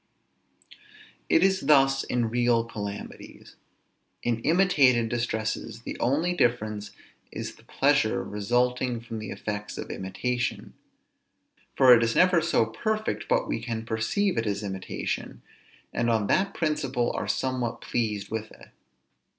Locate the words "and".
15.93-16.09